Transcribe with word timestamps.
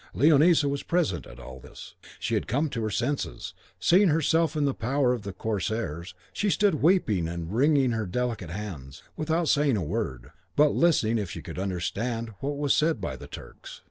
Leonisa 0.15 0.67
was 0.67 0.81
present 0.81 1.27
at 1.27 1.39
all 1.39 1.59
this. 1.59 1.93
She 2.19 2.33
had 2.33 2.47
come 2.47 2.69
to 2.71 2.81
her 2.81 2.89
senses, 2.89 3.53
and 3.55 3.71
seeing 3.83 4.07
herself 4.07 4.55
in 4.55 4.65
the 4.65 4.73
power 4.73 5.13
of 5.13 5.21
the 5.21 5.31
corsairs, 5.31 6.15
she 6.33 6.49
stood 6.49 6.81
weeping 6.81 7.27
and 7.27 7.53
wringing 7.53 7.91
her 7.91 8.07
delicate 8.07 8.49
hands, 8.49 9.03
without 9.15 9.47
saying 9.47 9.77
a 9.77 9.83
word, 9.83 10.31
but 10.55 10.69
listening 10.73 11.19
if 11.19 11.29
she 11.29 11.43
could 11.43 11.59
understand 11.59 12.31
what 12.39 12.57
was 12.57 12.75
said 12.75 12.99
by 12.99 13.15
the 13.15 13.27
Turks. 13.27 13.79